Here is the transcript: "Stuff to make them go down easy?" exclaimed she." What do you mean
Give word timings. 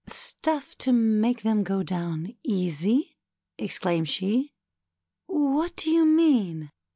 "Stuff 0.07 0.75
to 0.79 0.91
make 0.91 1.43
them 1.43 1.61
go 1.61 1.83
down 1.83 2.33
easy?" 2.41 3.19
exclaimed 3.59 4.09
she." 4.09 4.51
What 5.27 5.75
do 5.75 5.91
you 5.91 6.05
mean 6.05 6.71